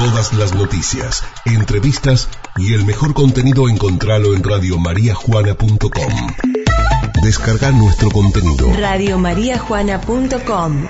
[0.00, 6.14] Todas las noticias, entrevistas y el mejor contenido encontralo en radiomariajuana.com.
[7.22, 8.72] Descarga nuestro contenido.
[8.78, 10.86] Radiomariajuana.com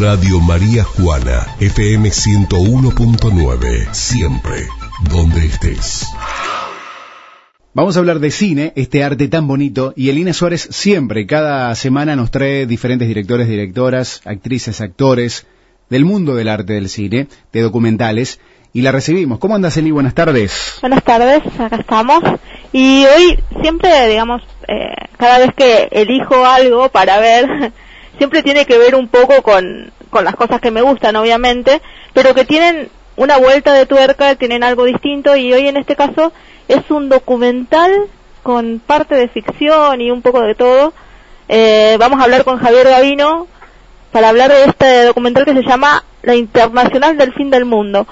[0.00, 3.94] Radio María Juana, FM 101.9.
[3.94, 4.66] Siempre,
[5.08, 6.08] donde estés.
[7.72, 12.16] Vamos a hablar de cine, este arte tan bonito, y Elina Suárez siempre, cada semana
[12.16, 15.46] nos trae diferentes directores, directoras, actrices, actores
[15.90, 18.40] del mundo del arte del cine, de documentales,
[18.72, 19.38] y la recibimos.
[19.38, 19.92] ¿Cómo andas, Eli?
[19.92, 20.78] Buenas tardes.
[20.80, 22.22] Buenas tardes, acá estamos.
[22.72, 27.72] Y hoy siempre, digamos, eh, cada vez que elijo algo para ver,
[28.18, 31.80] siempre tiene que ver un poco con, con las cosas que me gustan, obviamente,
[32.12, 36.32] pero que tienen una vuelta de tuerca, tienen algo distinto, y hoy en este caso
[36.66, 37.92] es un documental
[38.42, 40.92] con parte de ficción y un poco de todo.
[41.48, 43.46] Eh, vamos a hablar con Javier Gavino
[44.14, 48.06] para hablar de este documental que se llama La Internacional del Fin del Mundo.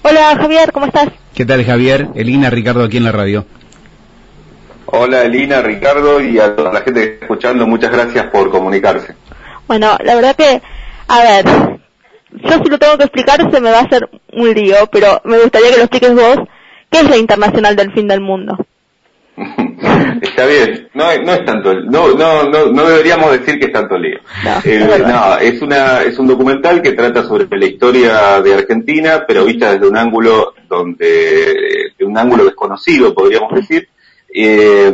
[0.00, 1.08] Hola Javier, ¿cómo estás?
[1.34, 2.08] ¿Qué tal, Javier?
[2.14, 3.44] Elina, Ricardo, aquí en la radio.
[4.86, 9.16] Hola Elina, Ricardo y a toda la gente que está escuchando, muchas gracias por comunicarse.
[9.68, 10.62] Bueno, la verdad que,
[11.08, 11.44] a ver,
[12.30, 15.38] yo si lo tengo que explicar se me va a hacer un lío, pero me
[15.40, 16.38] gustaría que lo expliques vos.
[16.88, 18.56] ¿Qué es la Internacional del Fin del Mundo?
[20.20, 23.96] Está bien, no, no es tanto, no, no, no, no deberíamos decir que es tanto
[23.98, 24.18] lío.
[24.44, 28.54] No, Eh, es no, es una, es un documental que trata sobre la historia de
[28.54, 33.88] Argentina, pero vista desde un ángulo donde, de un ángulo desconocido, podríamos decir.
[34.36, 34.92] Eh,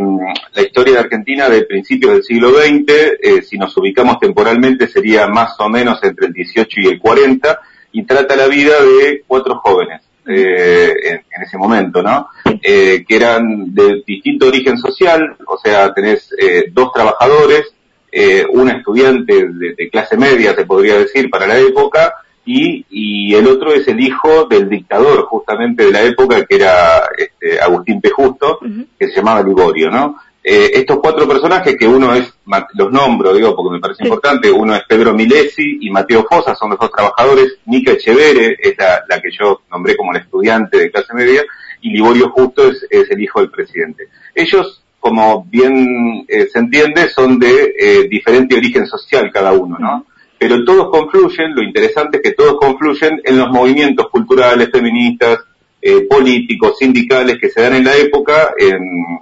[0.52, 5.28] la historia de Argentina de principios del siglo XX, eh, si nos ubicamos temporalmente, sería
[5.28, 7.58] más o menos entre el 18 y el 40,
[7.92, 12.28] y trata la vida de cuatro jóvenes eh, en, en ese momento, ¿no?
[12.62, 17.72] Eh, que eran de distinto origen social, o sea, tenés eh, dos trabajadores,
[18.12, 23.34] eh, un estudiante de, de clase media, se podría decir, para la época, y, y
[23.34, 28.00] el otro es el hijo del dictador justamente de la época, que era este, Agustín
[28.00, 28.10] P.
[28.10, 28.58] Justo,
[28.98, 30.16] que se llamaba Liborio, ¿no?
[30.42, 32.32] Eh, estos cuatro personajes, que uno es,
[32.74, 34.08] los nombro, digo, porque me parece Sí.
[34.08, 38.74] importante, uno es Pedro Milesi y Mateo Fosa, son los dos trabajadores, Mica Echevere es
[38.78, 41.44] la, la que yo nombré como la estudiante de clase media,
[41.82, 44.08] y Liborio Justo es, es el hijo del presidente.
[44.34, 50.06] Ellos, como bien eh, se entiende, son de eh, diferente origen social cada uno, ¿no?
[50.38, 55.38] Pero todos confluyen, lo interesante es que todos confluyen en los movimientos culturales, feministas,
[55.82, 58.78] eh, políticos, sindicales que se dan en la época en,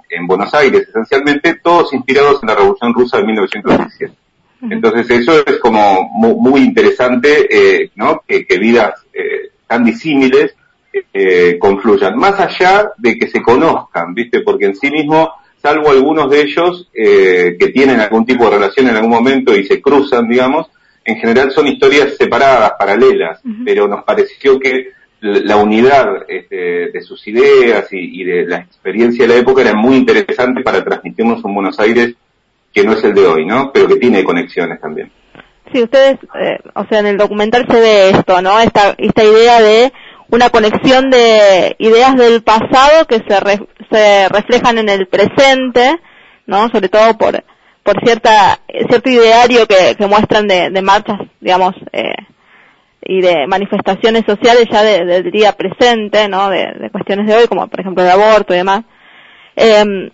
[0.09, 4.13] en Buenos Aires, esencialmente, todos inspirados en la Revolución Rusa de 1917.
[4.69, 8.23] Entonces eso es como mu- muy, interesante, eh, ¿no?
[8.27, 10.53] Que, que vidas eh, tan disímiles
[11.13, 12.17] eh, confluyan.
[12.17, 14.41] Más allá de que se conozcan, ¿viste?
[14.41, 15.31] Porque en sí mismo,
[15.61, 19.63] salvo algunos de ellos eh, que tienen algún tipo de relación en algún momento y
[19.63, 20.67] se cruzan, digamos,
[21.05, 24.89] en general son historias separadas, paralelas, pero nos pareció que
[25.21, 29.95] la unidad este, de sus ideas y, de la experiencia de la época era muy
[29.97, 32.13] interesante para transmitirnos un Buenos Aires
[32.73, 33.71] que no es el de hoy, ¿no?
[33.73, 35.11] Pero que tiene conexiones también.
[35.73, 38.59] Sí, ustedes, eh, o sea, en el documental se ve esto, ¿no?
[38.59, 39.91] Esta, esta idea de
[40.29, 45.99] una conexión de ideas del pasado que se, re- se reflejan en el presente,
[46.45, 46.69] ¿no?
[46.69, 47.43] Sobre todo por,
[47.83, 52.13] por cierta, cierto ideario que, que muestran de, de marchas, digamos, eh,
[53.01, 56.49] y de manifestaciones sociales ya de- del día presente, ¿no?
[56.49, 58.81] De, de cuestiones de hoy, como por ejemplo el aborto y demás.
[59.55, 60.09] Em,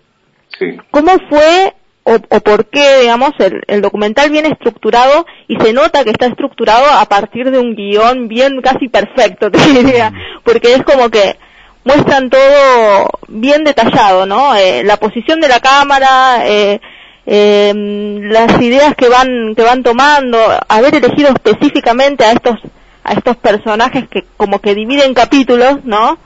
[0.59, 0.77] Sí.
[0.91, 1.73] ¿Cómo fue
[2.03, 6.27] o, o por qué, digamos, el, el documental viene estructurado y se nota que está
[6.27, 10.13] estructurado a partir de un guion bien casi perfecto, te diría,
[10.43, 11.35] porque es como que
[11.83, 14.55] muestran todo bien detallado, ¿no?
[14.55, 16.79] Eh, la posición de la cámara, eh,
[17.27, 17.73] eh,
[18.21, 20.37] las ideas que van que van tomando,
[20.67, 22.59] haber elegido específicamente a estos
[23.03, 26.17] a estos personajes que como que dividen capítulos, ¿no?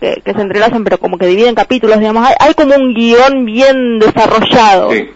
[0.00, 3.44] Que, que se entrelazan, pero como que dividen capítulos, digamos, hay, hay como un guion
[3.44, 4.90] bien desarrollado.
[4.92, 5.08] Sí.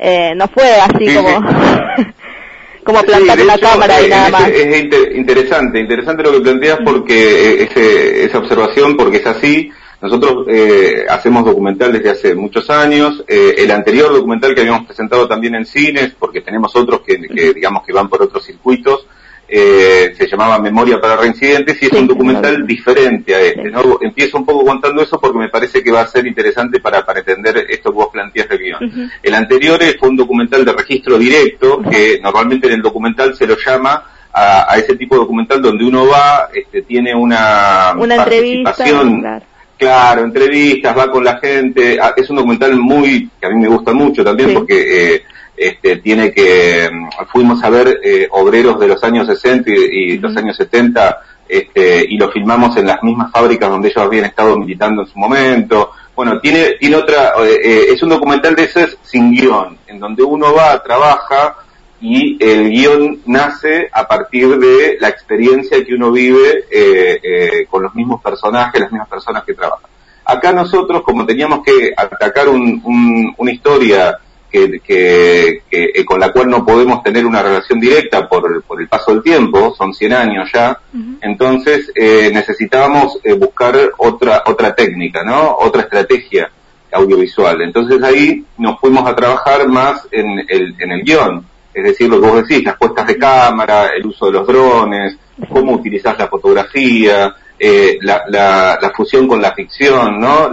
[0.00, 2.04] Eh, no fue así Sí, como sí.
[2.84, 4.48] como plantar hecho, cámara y eh, nada más.
[4.48, 7.14] ese- Es, inter- interesante, interesante lo que planteas porque
[7.62, 9.70] eh, ese- esa observación, porque es así.
[10.00, 13.24] Nosotros eh, hacemos documental desde hace muchos años.
[13.26, 17.52] Eh, el anterior documental que habíamos presentado también en cines, porque tenemos otros que, que,
[17.52, 19.06] digamos que van por otros circuitos,
[19.50, 23.70] eh, se llamaba Memoria para Reincidentes y es Sí, un documental diferente a este.
[23.70, 23.98] ¿no?
[24.02, 27.20] Empiezo un poco contando eso porque me parece que va a ser interesante para, para
[27.20, 29.10] entender esto que vos planteas del guion.
[29.22, 33.46] El anterior eh, fue un documental de registro directo, que normalmente en el documental se
[33.46, 38.16] lo llama a, a ese tipo de documental donde uno va, este, tiene una, Una
[38.16, 39.44] entrevista, participación, claro.
[39.78, 43.68] Claro, entrevistas, va con la gente, Ah, es un documental muy, que a mí me
[43.68, 44.54] gusta mucho también Sí.
[44.54, 45.22] porque eh,
[45.56, 50.18] este, tiene que, mm, fuimos a ver eh, obreros de los años 60 y, y
[50.18, 54.56] los años 70 este, y lo filmamos en las mismas fábricas donde ellos habían estado
[54.58, 55.92] militando en su momento.
[56.14, 60.22] Bueno, tiene, tiene otra, eh, eh, es un documental de esos sin guion, en donde
[60.22, 61.56] uno va, trabaja
[62.00, 67.94] y el guion nace a partir de la experiencia que uno vive eh, con los
[67.94, 69.90] mismos personajes, las mismas personas que trabajan.
[70.24, 74.18] Acá nosotros, como teníamos que atacar una historia
[74.50, 78.88] que, que, que, con la cual no podemos tener una relación directa por, por el
[78.88, 80.78] paso del tiempo, son 100 años ya,
[81.22, 85.56] entonces eh, necesitábamos eh, buscar otra, otra técnica, ¿no?
[85.58, 86.50] Otra estrategia
[86.92, 87.62] audiovisual.
[87.62, 91.44] Entonces ahí nos fuimos a trabajar más en el, en el guion,
[91.78, 95.16] es decir, lo que vos decís, las puestas de cámara, el uso de los drones,
[95.48, 100.50] cómo utilizar la fotografía, eh, la, la, la, fusión con la ficción, ¿no?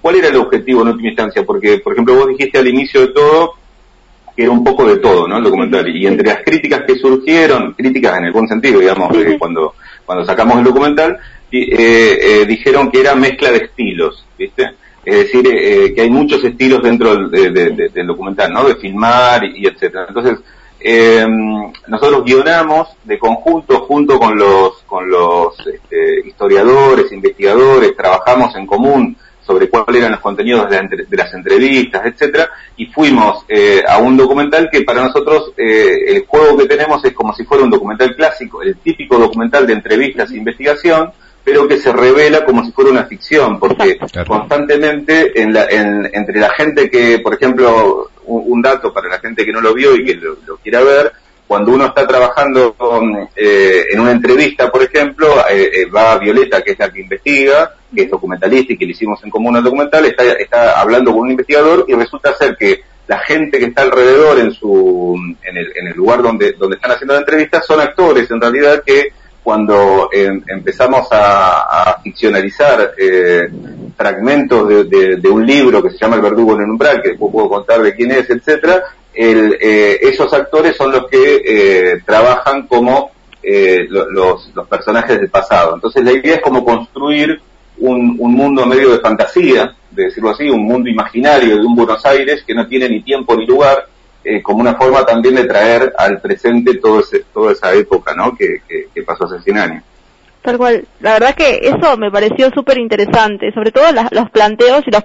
[0.00, 1.44] ¿Cuál era el objetivo en última instancia?
[1.44, 3.54] Porque, por ejemplo, vos dijiste al inicio de todo
[4.36, 5.38] que era un poco de todo, ¿no?
[5.38, 5.94] El documental.
[5.94, 9.74] Y entre las críticas que surgieron, críticas en el buen sentido, digamos, eh, cuando,
[10.06, 11.18] cuando sacamos el documental,
[11.50, 14.70] eh, eh, dijeron que era mezcla de estilos, ¿viste?
[15.04, 18.68] Es decir, que hay muchos estilos dentro del documental, ¿no?
[18.68, 20.06] De filmar y, etcétera.
[20.06, 20.38] Entonces,
[21.86, 29.16] nosotros guionamos de conjunto junto con los, con los este, historiadores, investigadores, trabajamos en común
[29.44, 34.68] sobre cuáles eran los contenidos de, las entrevistas, etcétera, y fuimos eh, a un documental
[34.70, 38.62] que para nosotros eh, el juego que tenemos es como si fuera un documental clásico,
[38.62, 41.12] el típico documental de entrevistas e investigación,
[41.44, 46.50] pero que se revela como si fuera una ficción, porque constantemente en la, entre la
[46.50, 50.14] gente que, por ejemplo, un, dato para la gente que no lo vio y que
[50.14, 51.12] lo, quiera ver,
[51.46, 52.76] cuando uno está trabajando
[53.34, 55.34] eh, en una entrevista, por ejemplo,
[55.94, 59.22] va a Violeta, que es la que investiga, que es documentalista y que le hicimos
[59.24, 63.18] en común al documental, está, está hablando con un investigador y resulta ser que la
[63.18, 67.14] gente que está alrededor en su en el, en el lugar donde donde están haciendo
[67.14, 69.08] la entrevista son actores en realidad que
[69.42, 73.48] cuando em, empezamos a, ficcionalizar eh,
[73.96, 77.82] fragmentos de, un libro que se llama El verdugo en el umbral, que puedo contar
[77.82, 78.82] de quién es, etcétera,
[79.14, 83.12] el, eh, esos actores son los que eh, trabajan como
[83.42, 85.74] los, los personajes del pasado.
[85.74, 87.40] Entonces la idea es como construir
[87.78, 92.04] un, un, mundo medio de fantasía, de decirlo así, un mundo imaginario de un Buenos
[92.06, 93.88] Aires que no tiene ni tiempo ni lugar,
[94.24, 98.36] eh, como una forma también de traer al presente todo ese, toda esa época ¿no?
[98.36, 98.62] que,
[99.04, 99.82] pasó hace 100 años.
[100.42, 100.84] Tal cual.
[101.00, 105.02] La verdad que eso me pareció súper interesante, sobre todo los planteos y los,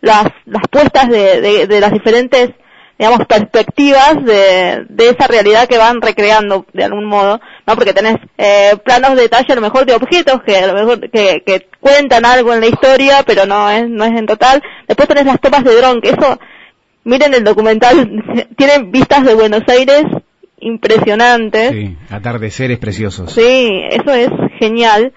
[0.00, 2.50] las, las puestas de, las diferentes
[2.98, 7.74] digamos, perspectivas de, de esa realidad que van recreando de algún modo, ¿no?
[7.74, 11.10] Porque tenés eh, planos de detalle a lo mejor de objetos que a lo mejor
[11.10, 14.62] que, que cuentan algo en la historia, pero no es, no es en total.
[14.88, 16.38] Después tenés las tomas de dron, que eso,
[17.08, 18.22] miren el documental,
[18.56, 20.04] tienen vistas de Buenos Aires
[20.60, 21.70] impresionantes.
[21.70, 23.32] Sí, atardeceres preciosos.
[23.32, 24.28] Sí, eso es
[24.58, 25.12] genial.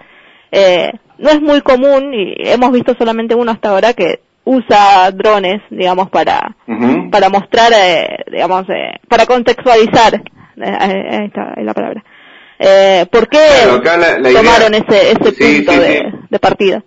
[0.51, 5.61] Eh, no es muy común y hemos visto solamente uno hasta ahora que usa drones,
[5.69, 6.55] digamos, para,
[7.11, 12.03] para mostrar, eh, digamos, eh, para contextualizar, eh, esta es la palabra.
[12.57, 13.39] Eh, ¿Por qué
[14.33, 16.83] tomaron ese, ese punto de, de, partida?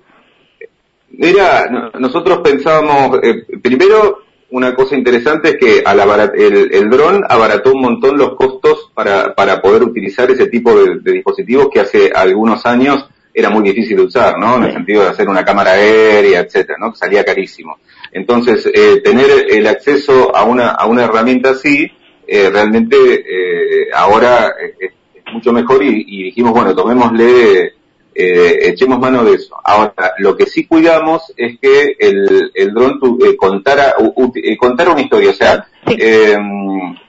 [1.10, 4.23] Mira, nosotros pensábamos, eh, primero,
[4.54, 5.98] una cosa interesante es que al
[6.36, 11.00] el, el dron abarató un montón los costos para, para poder utilizar ese tipo de,
[11.00, 13.04] de dispositivos que hace algunos años
[13.34, 14.56] era muy difícil de usar, ¿no?
[14.56, 16.92] En el sentido de hacer una cámara aérea, etcétera, ¿no?
[16.92, 17.78] Que salía carísimo.
[18.12, 21.90] Entonces, eh, tener el acceso a una, a una herramienta así,
[22.24, 24.92] eh, realmente eh, ahora es,
[25.32, 27.72] mucho mejor y, y, dijimos, bueno, tomémosle,
[28.14, 29.56] eh, echemos mano de eso.
[29.64, 33.94] Ahora, lo que sí cuidamos es que el, el dron eh, contara,
[34.34, 36.36] eh, contara una historia, o sea, eh,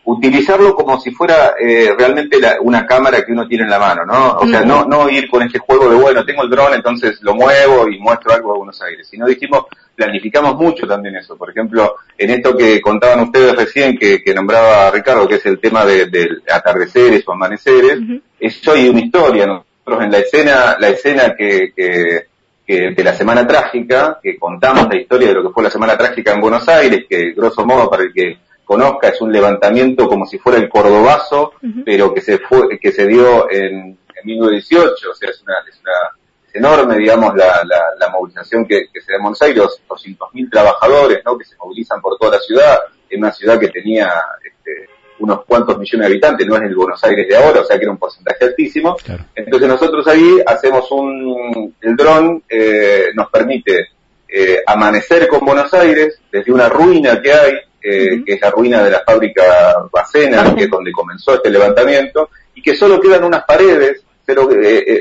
[0.04, 4.06] utilizarlo como si fuera eh, realmente la, una cámara que uno tiene en la mano,
[4.06, 4.38] ¿no?
[4.38, 7.36] O sea, no, no ir con ese juego de, bueno, tengo el dron, entonces lo
[7.36, 11.38] muevo y muestro algo a Buenos Aires, sino dijimos, planificamos mucho también eso.
[11.38, 15.60] Por ejemplo, en esto que contaban ustedes recién, que, que nombraba Ricardo, que es el
[15.60, 18.00] tema de, de atardeceres o amaneceres,
[18.40, 22.28] eso hay una historia, Nosotros en la escena, la escena que, que
[22.66, 25.98] que de la Semana Trágica, que contamos la historia de lo que fue la Semana
[25.98, 30.26] Trágica en Buenos Aires, que grosso modo para el que conozca, es un levantamiento como
[30.26, 31.54] si fuera el cordobazo,
[31.86, 35.80] pero que se fue, que se dio en, en 1918, o sea, es una, es
[35.80, 35.92] una
[36.48, 40.50] es enorme, digamos, la, la, la movilización que, que, se da en Buenos Aires, 200.000
[40.50, 41.38] trabajadores, ¿no?
[41.38, 44.12] Que se movilizan por toda la ciudad, en una ciudad que tenía,
[44.44, 47.78] este, unos cuantos millones de habitantes, no es el Buenos Aires de ahora, o sea
[47.78, 48.96] que era un porcentaje altísimo.
[48.96, 49.26] Claro.
[49.36, 53.90] Entonces nosotros ahí hacemos un, el dron eh, nos permite
[54.28, 58.84] eh, amanecer con Buenos Aires desde una ruina que hay, eh, que es la ruina
[58.84, 59.44] de la fábrica
[59.92, 64.02] Bacena, que es donde comenzó este levantamiento, y que solo quedan unas paredes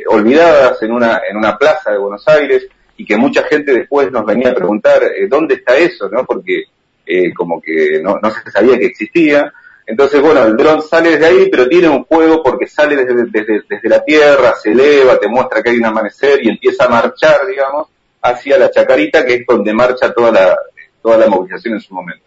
[0.09, 2.66] olvidadas en una, en una plaza de Buenos Aires
[2.97, 6.26] y que mucha gente después nos venía a preguntar dónde está eso, ¿no?
[6.26, 6.64] Porque
[7.35, 9.50] como que no, no se sabía que existía.
[9.87, 14.03] Entonces, bueno, el dron sale desde ahí, pero tiene un juego porque sale desde, la
[14.03, 17.88] tierra, se eleva, te muestra que hay un amanecer y empieza a marchar, digamos,
[18.23, 20.57] hacia la chacarita, que es donde marcha toda la,
[21.03, 22.25] toda la movilización en su momento.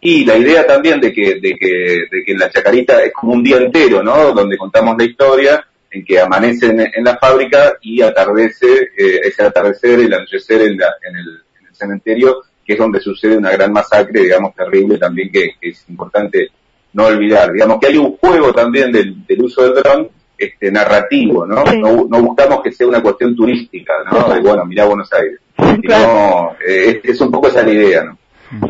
[0.00, 3.42] Y la idea también de que, de que, de que la chacarita es como un
[3.42, 4.32] día entero, ¿no?
[4.32, 9.98] Donde contamos la historia, en que amanece en, la fábrica y atardece, eh, ese atardecer,
[10.00, 13.72] el anochecer en, la, en, el, en el cementerio, que es donde sucede una gran
[13.72, 16.50] masacre, digamos, terrible también, que es importante
[16.92, 17.52] no olvidar.
[17.52, 21.64] Digamos que hay un juego también del, uso del dron este, narrativo, ¿no?
[21.64, 22.22] ¿no?
[22.22, 24.32] buscamos que sea una cuestión turística, ¿no?
[24.32, 25.40] De, bueno, mirá Buenos Aires.
[25.56, 28.18] Sino, eh, es, un poco esa la idea, ¿no?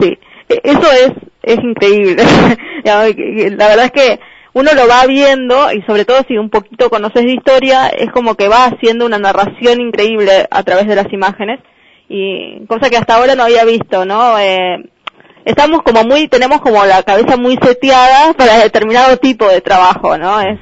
[0.00, 2.22] Sí, e, eso es, es increíble.
[2.84, 4.20] la verdad es que
[4.54, 8.34] uno lo va viendo y sobre todo si un poquito conoces de historia, es como
[8.34, 11.60] que va haciendo una narración increíble a través de las imágenes
[12.08, 14.38] y cosa que hasta ahora no había visto, ¿no?
[14.38, 14.82] Eh,
[15.45, 20.40] estamos como muy, tenemos como la cabeza muy seteada para determinado tipo de trabajo, ¿no?
[20.40, 20.59] Es,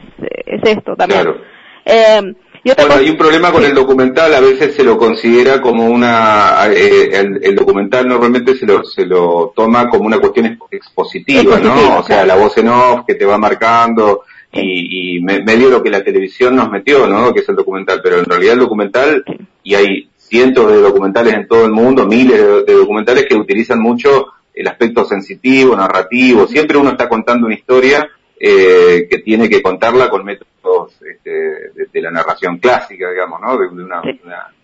[0.46, 1.22] es esto también.
[1.22, 1.40] Claro.
[1.84, 2.34] Eh,
[2.66, 6.66] y bueno, hay un problema con el documental, a veces se lo considera como una,
[6.72, 11.98] eh, el, documental normalmente se lo, se lo toma como una cuestión expositiva, ¿no?
[11.98, 15.90] O sea, la voz en off que te va marcando y, y medio lo que
[15.90, 17.32] la televisión nos metió, ¿no?
[17.32, 19.24] Que es el documental, pero en realidad el documental,
[19.62, 24.26] y hay cientos de documentales en todo el mundo, miles de documentales que utilizan mucho
[24.56, 28.08] el aspecto sensitivo, narrativo, siempre uno está contando una historia
[28.40, 33.58] eh, que tiene que contarla con métodos este, de, la narración clásica, digamos, ¿no?
[33.58, 34.00] De, una,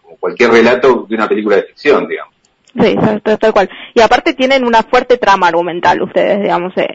[0.02, 2.34] como cualquier relato de una película de ficción, digamos.
[2.74, 3.68] Sí, tal, cual.
[3.94, 6.88] Y aparte tienen una fuerte trama argumental ustedes, digamos, se,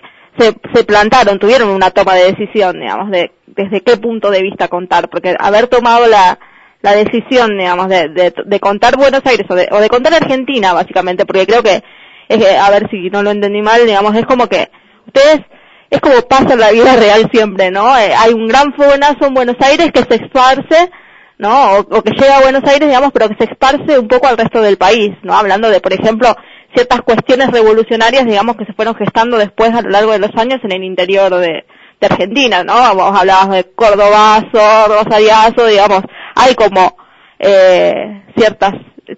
[0.73, 5.07] se plantaron, tuvieron una toma de decisión, digamos, de desde qué punto de vista contar,
[5.07, 6.39] porque haber tomado la,
[6.81, 10.73] la decisión, digamos, de, de, de contar Buenos Aires o de, o de contar Argentina,
[10.73, 11.83] básicamente, porque creo que
[12.27, 14.69] es que, a ver si no lo entendí mal, digamos, es como que
[15.05, 15.41] ustedes,
[15.89, 17.97] es como pasa en la vida real siempre, ¿no?
[17.97, 20.91] Eh, hay un gran fogonazo en Buenos Aires que se esparce,
[21.37, 21.77] ¿no?
[21.77, 24.61] O, que llega a Buenos Aires, digamos, pero que se esparce un poco al resto
[24.61, 25.33] del país, ¿no?
[25.37, 26.35] Hablando de, por ejemplo,
[26.73, 30.59] ciertas cuestiones revolucionarias, digamos, que se fueron gestando después a lo largo de los años
[30.63, 31.65] en el interior de,
[31.99, 32.73] Argentina, ¿no?
[32.93, 36.03] Vos hablabas de Cordobazo, Rosariazo, digamos,
[36.35, 36.95] hay como
[37.39, 38.73] eh, ciertas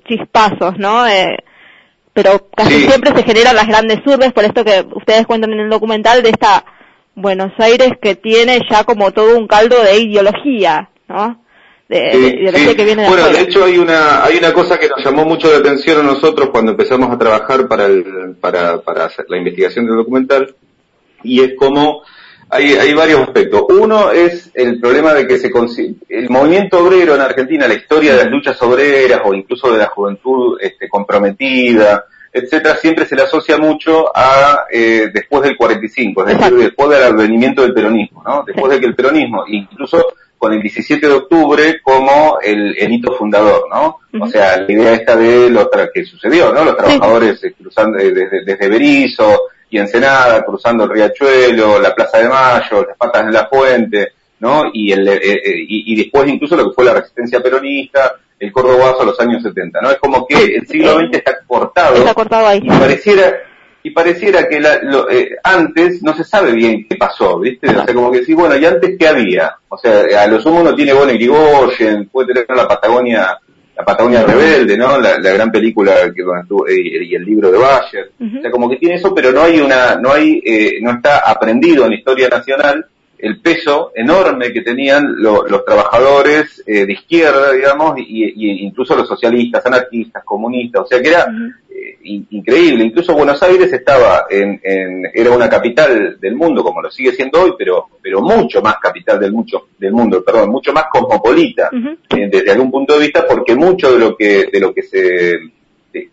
[0.08, 1.06] chispazos, ¿no?
[1.06, 1.38] Eh,
[2.14, 5.70] pero casi siempre se generan las grandes urbes, por esto que ustedes cuentan en el
[5.70, 6.66] documental de esta
[7.16, 11.44] Buenos Aires que tiene ya como todo un caldo de ideología, ¿no?
[11.90, 15.26] De, que viene de bueno, de hecho hay una hay una cosa que nos llamó
[15.26, 19.38] mucho la atención a nosotros cuando empezamos a trabajar para el, para para hacer la
[19.38, 20.54] investigación del documental
[21.24, 22.04] y es como
[22.50, 23.64] hay, hay varios aspectos.
[23.70, 25.52] Uno es el problema de que se
[26.10, 29.88] el movimiento obrero en Argentina, la historia de las luchas obreras o incluso de la
[29.88, 36.38] juventud este, comprometida, etcétera, siempre se le asocia mucho a eh, después del 45, es
[36.38, 38.44] decir, después del advenimiento del peronismo, ¿no?
[38.46, 43.66] Después de que el peronismo, incluso con el 17 de octubre como el, hito fundador,
[43.70, 43.98] ¿no?
[44.22, 46.64] O sea, la idea esta de lo que sucedió, ¿no?
[46.64, 52.20] Los trabajadores eh, cruzando eh, desde, desde Berizo, y Ensenada, cruzando el Riachuelo, la Plaza
[52.20, 54.70] de Mayo, las patas de la fuente, ¿no?
[54.74, 59.02] Y, el, eh, eh, y, después incluso lo que fue la resistencia peronista, el Cordobazo
[59.02, 59.92] a los años 70, ¿no?
[59.92, 61.96] Es como que el siglo XX está cortado.
[61.96, 62.62] Está cortado ahí.
[62.64, 63.34] Y pareciera,
[63.84, 67.70] y pareciera que la, lo, eh, antes no se sabe bien qué pasó, ¿viste?
[67.70, 69.56] O sea, como que sí, bueno, ¿y antes qué había?
[69.68, 73.40] O sea, a lo sumo uno tiene Bonnie Grigoyen, puede tener la Patagonia
[73.80, 75.00] la Patagonia Rebelde, ¿no?
[75.00, 76.22] La, gran película que
[76.76, 78.12] y, el libro de Bayer.
[78.20, 81.20] O sea, como que tiene eso, pero no hay una, no hay, eh, no está
[81.20, 82.86] aprendido en la historia nacional
[83.18, 89.66] el peso enorme que tenían los trabajadores eh, de izquierda, digamos, y, incluso los socialistas,
[89.66, 91.28] anarquistas, comunistas, o sea que era
[92.04, 92.84] increíble.
[92.84, 94.60] Incluso Buenos Aires estaba en,
[95.14, 99.20] era una capital del mundo, como lo sigue siendo hoy, pero, pero mucho más capital
[99.20, 103.56] del mucho, del mundo, perdón, mucho más cosmopolita, eh, desde algún punto de vista, porque
[103.56, 105.40] mucho de lo que, de lo que se,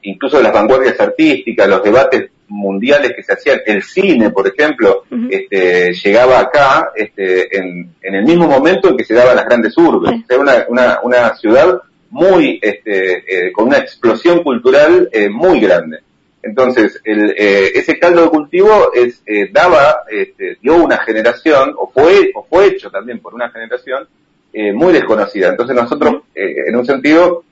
[0.02, 5.04] incluso de las vanguardias artísticas, los debates mundiales que se hacían, el cine, por ejemplo,
[5.30, 9.76] este, llegaba acá este, en, en, el mismo momento en que se daban las grandes
[9.76, 10.20] urbes.
[10.38, 15.98] una, una, una, ciudad muy, este, eh, con una explosión cultural eh, muy grande.
[16.42, 19.22] Entonces, el, eh, ese caldo de cultivo es,
[19.52, 24.06] daba, este, dio una generación, o fue, o fue hecho también por una generación
[24.74, 25.50] muy desconocida.
[25.50, 27.44] Entonces nosotros, en un sentido,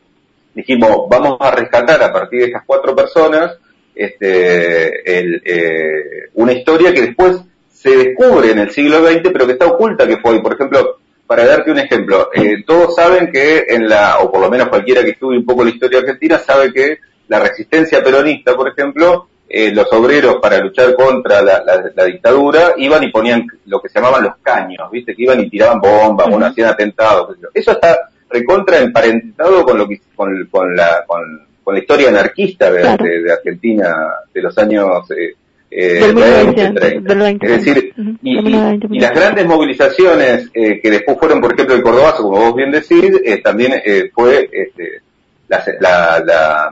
[0.54, 3.58] dijimos, vamos a rescatar a partir de estas cuatro personas
[3.94, 7.40] este, el, eh, una historia que después
[7.72, 10.42] se descubre en el siglo XX, pero que está oculta que fue.
[10.42, 14.50] Por ejemplo, para darte un ejemplo, eh, todos saben que en la, o por lo
[14.50, 18.68] menos cualquiera que estudie un poco la historia argentina, sabe que la resistencia peronista, por
[18.68, 23.98] ejemplo, eh, los obreros para luchar contra la, dictadura iban y ponían lo que se
[23.98, 25.14] llamaban los caños, ¿viste?
[25.14, 27.36] Que iban y tiraban bombas, o hacían atentados.
[27.52, 33.94] Eso está recontra emparentado con lo que, con, la, con, la historia anarquista de, Argentina
[34.32, 35.34] de los años eh,
[35.76, 41.82] eh, 20, Es decir, y, las grandes movilizaciones eh, que después fueron, por ejemplo, el
[41.82, 45.02] Cordobazo, como vos bien decís, eh, también eh, fue este,
[45.48, 46.70] la, la,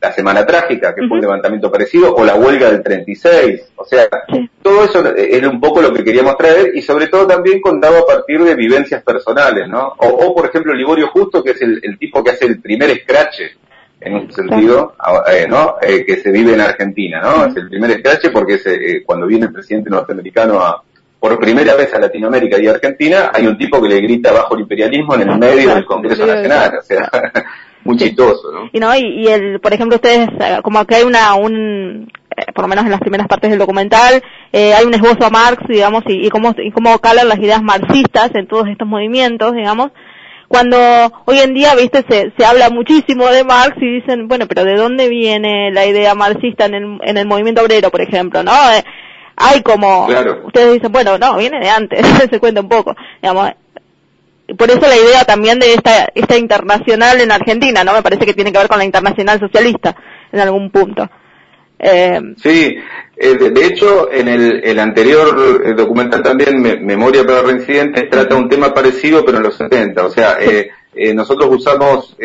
[0.00, 3.72] la, Semana Trágica, que fue un levantamiento parecido, o la huelga del 36.
[3.74, 4.08] O sea,
[4.62, 8.06] todo eso es un poco lo que queríamos traer y sobre todo también contaba a
[8.06, 9.94] partir de vivencias personales, ¿no?
[9.98, 13.40] O, por ejemplo, Liborio Justo, que es el, el tipo que hace el primer scratch
[14.00, 14.94] en un sentido,
[15.32, 15.76] eh, ¿no?
[15.80, 17.46] Eh, que se vive en Argentina, ¿no?
[17.46, 20.82] Es el primer escrache porque es, eh, cuando viene el presidente norteamericano a,
[21.18, 24.62] por primera vez a Latinoamérica y Argentina, hay un tipo que le grita bajo el
[24.62, 27.10] imperialismo en el medio del Congreso Nacional, o sea,
[27.84, 28.68] muy chistoso, ¿no?
[28.72, 30.28] Y no, y, el, por ejemplo, ustedes,
[30.62, 32.12] como que hay una, un,
[32.54, 34.22] por lo menos en las primeras partes del documental,
[34.52, 38.30] hay un esbozo a Marx, digamos, y, y cómo, y cómo calan las ideas marxistas
[38.34, 39.90] en todos estos movimientos, digamos,
[40.48, 40.76] cuando
[41.24, 44.76] hoy en día, viste, se, se habla muchísimo de Marx y dicen, bueno, pero ¿de
[44.76, 48.52] dónde viene la idea marxista en el, en el movimiento obrero, por ejemplo, no?
[48.72, 48.84] Eh,
[49.36, 50.06] hay como,
[50.46, 53.50] ustedes dicen, bueno, no, viene de antes, se cuenta un poco, digamos,
[54.56, 57.92] por eso la idea también de esta, esta internacional en Argentina, ¿no?
[57.92, 59.96] Me parece que tiene que ver con la internacional socialista
[60.30, 61.08] en algún punto.
[61.78, 62.76] Eh, sí,
[63.16, 68.72] eh, de, hecho, en el, anterior eh, documental también, Memoria para Reincidentes, trata un tema
[68.72, 70.06] parecido, pero en los 70.
[70.06, 70.38] O sea,
[71.14, 72.16] nosotros usamos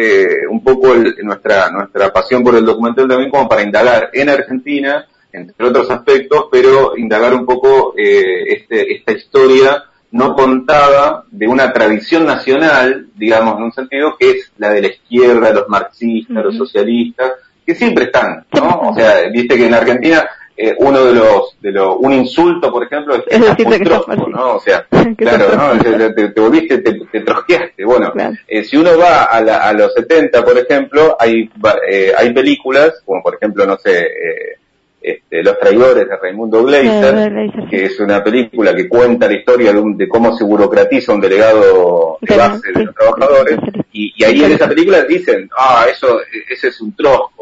[0.50, 0.93] un poco
[1.24, 6.46] nuestra, nuestra pasión por el documental también como para indagar en Argentina, entre otros aspectos,
[6.51, 13.63] pero indagar un poco este, esta historia no contada de una tradición nacional, digamos, en
[13.63, 17.31] un sentido, que es la de la izquierda, los marxistas, los socialistas,
[17.65, 18.89] que siempre están, ¿no?
[18.89, 22.84] O sea, viste que en Argentina eh, uno de los, de los, un insulto, por
[22.84, 23.89] ejemplo, es, es decir, que
[24.30, 24.56] ¿no?
[24.56, 24.86] O sea,
[25.17, 25.82] claro, ¿no?
[26.13, 27.84] Te, te, volviste, te, te trosqueaste.
[27.84, 28.13] Bueno,
[28.47, 31.50] eh, si uno va a, la, a, los 70, por ejemplo, hay,
[31.89, 34.58] eh, hay películas, como por ejemplo, no sé, eh,
[35.02, 40.08] este, Los traidores de Raimundo Gleiser, que es una película que cuenta la historia de,
[40.08, 43.58] cómo se burocratiza un delegado de base de los trabajadores,
[43.91, 46.95] y, ahí en esa película dicen, ah, eso, ese es un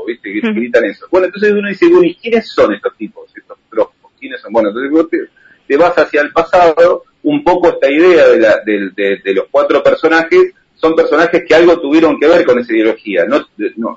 [0.06, 0.34] ¿viste?
[0.34, 1.08] Que gritan eso.
[1.12, 4.12] Bueno, entonces uno dice, bueno, ¿y quiénes son estos tipos, estos troscos?
[4.20, 4.54] ¿Quiénes son?
[4.54, 9.34] Bueno, entonces vos te, vas hacia el pasado, un poco esta idea de, la, de
[9.34, 13.26] los cuatro personajes, son personajes que algo tuvieron que ver con esa ideología.
[13.26, 13.46] No,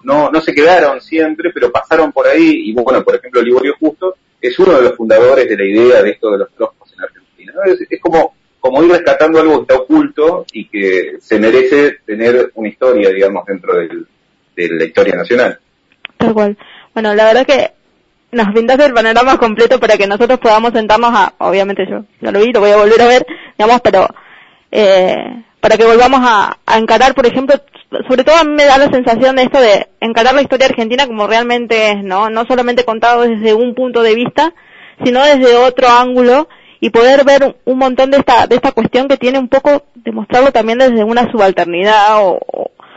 [0.03, 2.71] no, no, se quedaron siempre, pero pasaron por ahí.
[2.71, 6.11] Y bueno, por ejemplo, Liborio Justo es uno de los fundadores de la idea de
[6.11, 7.53] esto de los trozos en Argentina.
[7.89, 12.69] Es, como, como ir rescatando algo que está oculto y que se merece tener una
[12.69, 14.07] historia, digamos, dentro del,
[14.57, 15.61] de la historia nacional.
[16.35, 16.57] Tal.
[16.95, 17.73] Bueno, la verdad que
[18.33, 22.41] nos pintaste el panorama completo para que nosotros podamos sentarnos a, obviamente yo ya lo
[22.41, 23.27] vi, lo voy a volver a ver,
[23.59, 24.09] digamos, pero
[24.71, 27.55] eh, para que volvamos a, encarar, por ejemplo,
[28.09, 31.07] sobre todo a mí me da la sensación de esto de encarar la historia argentina
[31.07, 32.31] como realmente es, ¿no?
[32.31, 34.53] No solamente contado desde un punto de vista,
[35.05, 36.49] sino desde otro ángulo
[36.81, 40.51] y poder ver un montón de esta, de esta cuestión que tiene un poco, demostrarlo
[40.53, 42.41] también desde una subalternidad o,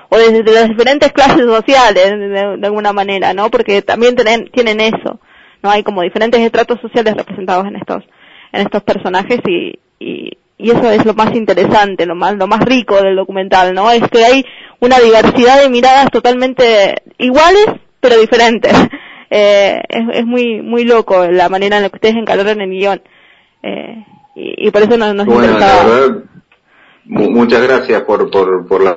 [0.09, 2.11] o desde las diferentes clases sociales,
[2.59, 3.49] de, alguna manera, ¿no?
[3.49, 5.19] Porque también tienen, tienen eso,
[5.61, 5.69] ¿no?
[5.69, 8.03] Hay como diferentes estratos sociales representados en estos,
[8.51, 12.61] en estos personajes y, y, y eso es lo más interesante, lo más, lo más
[12.61, 13.91] rico del documental, ¿no?
[13.91, 14.45] Es que hay
[14.79, 17.67] una diversidad de miradas totalmente iguales,
[17.99, 18.73] pero diferentes.
[19.37, 23.01] Eh, es, muy, muy loco la manera en la que ustedes encalaron el guion.
[23.63, 26.23] Eh, y, por eso nos, nos bueno, verdad,
[27.05, 28.95] muchas gracias por, por, por, la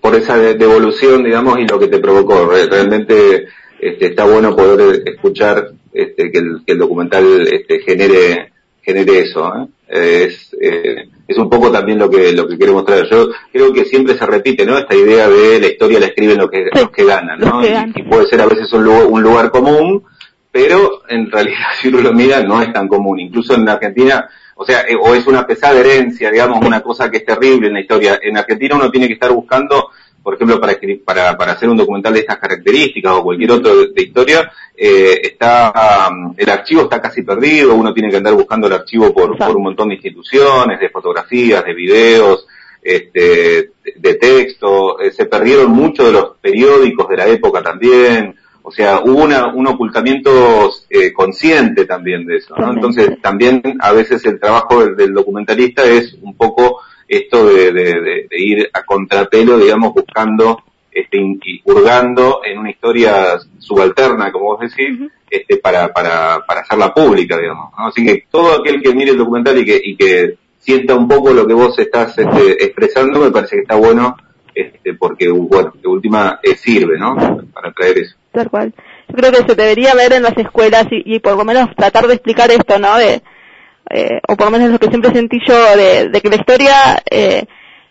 [0.00, 2.46] por esa devolución, digamos, y lo que te provocó.
[2.46, 3.46] Realmente
[3.80, 8.52] este, está bueno poder escuchar este, que, el, que el documental este, genere
[8.88, 9.52] genere eso.
[9.54, 9.66] ¿eh?
[9.88, 13.06] Es, eh, es un poco también lo que, lo que queremos traer.
[13.10, 14.78] Yo creo que siempre se repite, ¿no?
[14.78, 17.60] Esta idea de la historia la escriben los que, los que ganan, ¿no?
[17.62, 20.04] Y, puede ser a veces un lugar, un lugar común,
[20.50, 23.20] pero en realidad si uno lo mira no es tan común.
[23.20, 24.28] Incluso en Argentina,
[24.60, 27.74] o sea, eh, o es una pesada herencia, digamos, una cosa que es terrible en
[27.74, 28.18] la historia.
[28.20, 29.90] En Argentina uno tiene que estar buscando
[30.20, 34.02] por ejemplo, para, para, para hacer un documental de estas características o cualquier otro de,
[34.02, 38.74] historia, eh, está um, el archivo está casi perdido, uno tiene que andar buscando el
[38.74, 42.46] archivo por, por un montón de instituciones, de fotografías, de videos,
[42.82, 48.36] este, de texto, eh, se perdieron muchos de los periódicos de la época también,
[48.68, 52.70] o sea, hubo una, un ocultamiento eh, consciente también de eso, ¿no?
[52.74, 58.68] Entonces, también a veces el trabajo del, documentalista es un poco esto de, de, ir
[58.70, 61.18] a contrapelo, digamos, buscando, este,
[61.64, 67.72] hurgando en una historia subalterna, como vos decís, este, para, para, para hacerla pública, digamos.
[67.74, 71.32] Así que todo aquel que mire el documental y que, y que sienta un poco
[71.32, 74.14] lo que vos estás este, expresando, me parece que está bueno,
[74.54, 77.16] este, porque, bueno, de última eh, sirve, ¿no?
[77.54, 78.17] Para traer eso.
[78.32, 78.74] Tal cual.
[79.08, 82.06] Yo creo que se debería ver en las escuelas y, y por lo menos tratar
[82.06, 82.96] de explicar esto, ¿no?
[82.98, 83.22] De,
[83.90, 87.02] eh, o por lo menos lo que siempre sentí yo, de, de que la historia
[87.10, 87.44] eh,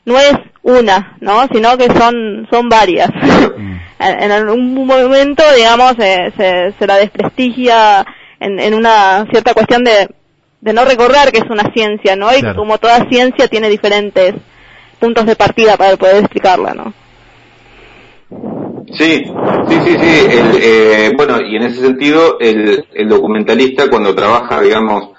[0.06, 1.48] no es una, ¿no?
[1.52, 3.10] Sino que son, son varias.
[3.10, 3.78] Mm.
[4.00, 8.06] en, algún momento, digamos, eh, se, se la desprestigia
[8.40, 10.08] en, en una cierta cuestión de,
[10.62, 12.30] de no recordar que es una ciencia, ¿no?
[12.36, 14.36] Y como toda ciencia tiene diferentes
[15.00, 16.94] puntos de partida para poder explicarla, ¿no?
[18.94, 20.28] Sí, sí, sí, sí.
[20.30, 25.10] El, eh, bueno, y en ese sentido, el, el documentalista cuando trabaja, digamos,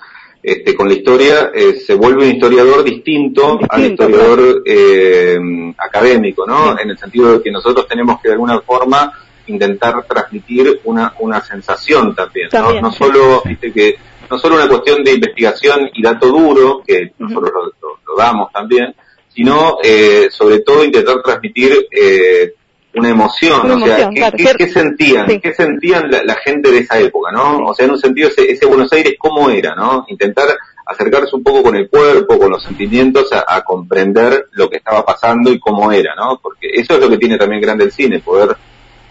[0.42, 5.36] este, con la historia, eh, se vuelve un historiador distinto, al historiador eh,
[5.76, 6.78] académico, ¿no?
[6.78, 9.12] En el sentido de que nosotros tenemos que de alguna forma
[9.48, 12.80] intentar transmitir una, una sensación también, ¿no?
[12.80, 13.96] no solo, que,
[14.30, 18.94] no solo una cuestión de investigación y dato duro, que nosotros lo, damos también,
[19.28, 22.54] sino eh, sobre todo intentar transmitir eh,
[22.94, 25.26] una emoción, o sea, ¿qué, sentían?
[25.26, 27.58] ¿Qué sentían la, gente de esa época, no?
[27.66, 30.06] O sea, en un sentido, ese, Buenos Aires, ¿cómo era, no?
[30.08, 30.46] Intentar
[30.86, 35.52] acercarse un poco con el cuerpo, con los sentimientos, a, comprender lo que estaba pasando
[35.52, 36.40] y cómo era, ¿no?
[36.42, 38.56] Porque eso es lo que tiene también grande el cine, poder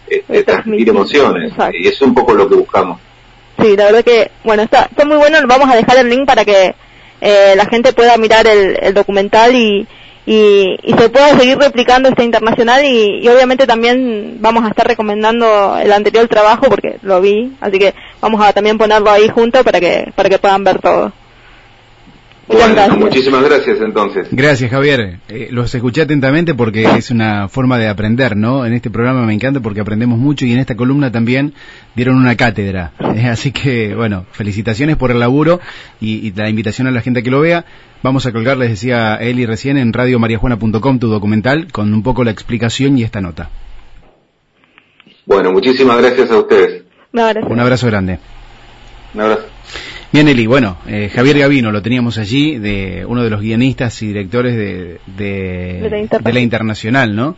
[0.08, 3.00] este, transmitir emociones, y es un poco lo que buscamos.
[3.60, 6.44] Sí, la verdad que, bueno, está, está muy bueno, vamos a dejar el link para
[6.44, 6.74] que
[7.20, 9.86] eh, la gente pueda mirar el documental y,
[10.30, 15.78] y, y, se puede seguir replicando este internacional y, obviamente también vamos a estar recomendando
[15.78, 19.80] el anterior trabajo porque lo vi, así que vamos a también ponerlo ahí junto para
[19.80, 21.12] que para que puedan ver todo.
[22.48, 24.28] Bueno, muchísimas gracias entonces.
[24.30, 25.20] Gracias Javier.
[25.28, 28.64] Eh, los escuché atentamente porque es una forma de aprender, ¿no?
[28.64, 31.52] En este programa me encanta porque aprendemos mucho y en esta columna también
[31.94, 32.92] dieron una cátedra.
[33.14, 35.60] Eh, así que, bueno, felicitaciones por el laburo
[36.00, 37.66] y, y, la invitación a la gente a que lo vea.
[38.02, 42.30] Vamos a colgar, les decía Eli recién, en radiomariajuana.com tu documental con un poco la
[42.30, 43.50] explicación y esta nota.
[45.26, 46.84] Bueno, muchísimas gracias a ustedes.
[47.12, 48.18] Un abrazo grande.
[49.14, 49.42] Un abrazo.
[50.10, 54.06] Bien, Eli, bueno, eh, Javier Gavino lo teníamos allí, de uno de los guionistas y
[54.06, 57.36] directores de, de, la, Internacional, ¿no?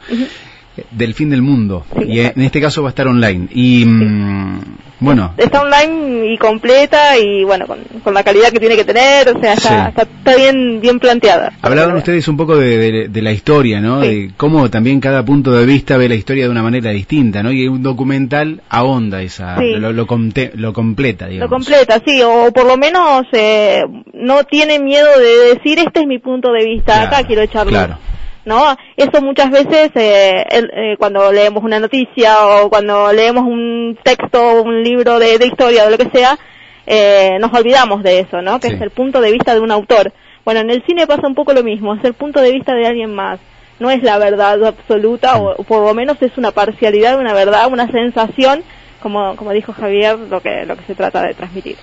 [0.90, 1.84] Del fin del mundo.
[2.06, 3.48] y en este caso va a estar online.
[3.52, 4.60] Y mm,
[5.00, 5.32] bueno.
[5.38, 9.54] Está online y completa y bueno, con, la calidad que tiene que tener, o sea,
[9.54, 11.52] está, está, bien, bien planteada.
[11.62, 14.00] Hablaban ustedes un poco de, la historia, ¿no?
[14.00, 17.50] De cómo también cada punto de vista ve la historia de una manera distinta, ¿no?
[17.50, 21.50] Y un documental ahonda esa, lo, lo, completa, digamos.
[21.50, 26.06] Lo completa, sí, o por lo menos eh, no tiene miedo de decir, este es
[26.06, 27.72] mi punto de vista, acá quiero echarlo.
[27.72, 27.98] Claro.
[28.44, 28.76] ¿No?
[28.96, 34.82] Eso muchas veces eh, eh, cuando leemos una noticia o cuando leemos un texto, un
[34.82, 36.38] libro de, historia o lo que sea,
[36.86, 38.58] eh, nos olvidamos de eso, ¿no?
[38.60, 40.12] Que es el punto de vista de un autor.
[40.44, 42.86] Bueno, en el cine pasa un poco lo mismo, es el punto de vista de
[42.86, 43.38] alguien más.
[43.78, 47.90] No es la verdad absoluta, o, por lo menos es una parcialidad una verdad, una
[47.90, 48.62] sensación,
[49.00, 51.76] como, como dijo Javier, lo que, lo que se trata de transmitir.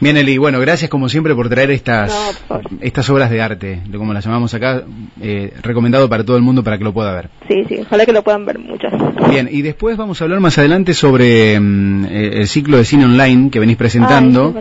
[0.00, 2.42] Bien, Eli, bueno, gracias como siempre por traer estas,
[2.80, 4.82] estas obras de arte, de como las llamamos acá,
[5.20, 7.28] eh, recomendado para todo el mundo para que lo pueda ver.
[7.46, 8.92] Sí, sí, ojalá que lo puedan ver muchas.
[9.30, 13.04] Bien, y después vamos a hablar más adelante sobre mm, eh, el ciclo de cine
[13.04, 14.52] online que venís presentando,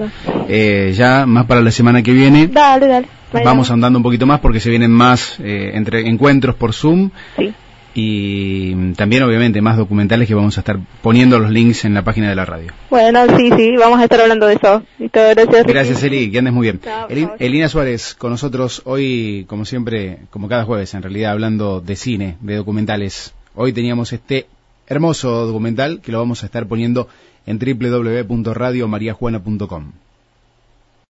[0.47, 2.47] eh, ya más para la semana que viene.
[2.47, 3.08] Dale, dale.
[3.43, 7.10] Vamos andando un poquito más porque se vienen más entre encuentros por Zoom.
[7.38, 7.52] Sí
[7.93, 12.30] y también obviamente más documentales que vamos a estar poniendo los links en la página
[12.30, 12.71] de la radio.
[12.89, 14.82] Bueno, sí, sí, vamos a estar hablando de eso.
[14.97, 15.65] gracias.
[15.65, 16.80] Gracias, Eli, que andes muy bien.
[17.39, 22.38] Elina Suárez con nosotros hoy, como siempre, como cada jueves en realidad, hablando de cine,
[22.41, 23.34] de documentales.
[23.56, 24.45] Hoy teníamos este
[24.88, 27.08] hermoso documental que lo vamos a estar poniendo
[27.45, 29.91] en www.radiomariajuana.com.